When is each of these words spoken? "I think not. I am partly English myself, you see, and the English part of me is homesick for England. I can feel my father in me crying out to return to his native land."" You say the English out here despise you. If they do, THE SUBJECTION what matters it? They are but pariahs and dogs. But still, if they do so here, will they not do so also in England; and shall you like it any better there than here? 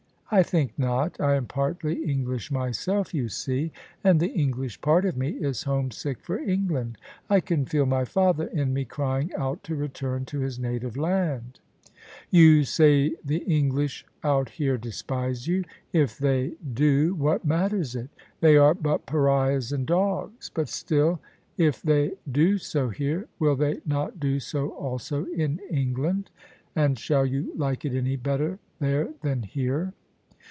"I 0.33 0.43
think 0.43 0.71
not. 0.79 1.19
I 1.19 1.35
am 1.35 1.45
partly 1.45 2.05
English 2.09 2.51
myself, 2.51 3.13
you 3.13 3.27
see, 3.27 3.73
and 4.01 4.17
the 4.17 4.29
English 4.31 4.79
part 4.79 5.03
of 5.03 5.17
me 5.17 5.31
is 5.31 5.63
homesick 5.63 6.21
for 6.21 6.37
England. 6.39 6.97
I 7.29 7.41
can 7.41 7.65
feel 7.65 7.85
my 7.85 8.05
father 8.05 8.45
in 8.47 8.71
me 8.71 8.85
crying 8.85 9.31
out 9.35 9.61
to 9.65 9.75
return 9.75 10.23
to 10.27 10.39
his 10.39 10.57
native 10.57 10.95
land."" 10.95 11.59
You 12.45 12.63
say 12.63 13.15
the 13.25 13.39
English 13.39 14.05
out 14.23 14.51
here 14.51 14.77
despise 14.77 15.47
you. 15.49 15.65
If 15.91 16.17
they 16.17 16.51
do, 16.63 17.07
THE 17.09 17.09
SUBJECTION 17.09 17.19
what 17.19 17.43
matters 17.43 17.93
it? 17.97 18.07
They 18.39 18.55
are 18.55 18.73
but 18.73 19.05
pariahs 19.05 19.73
and 19.73 19.85
dogs. 19.85 20.49
But 20.49 20.69
still, 20.69 21.19
if 21.57 21.81
they 21.81 22.13
do 22.31 22.57
so 22.57 22.87
here, 22.87 23.27
will 23.37 23.57
they 23.57 23.81
not 23.85 24.21
do 24.21 24.39
so 24.39 24.69
also 24.69 25.25
in 25.25 25.59
England; 25.69 26.31
and 26.73 26.97
shall 26.97 27.25
you 27.25 27.51
like 27.57 27.83
it 27.83 27.93
any 27.93 28.15
better 28.15 28.59
there 28.79 29.09
than 29.23 29.43
here? 29.43 29.91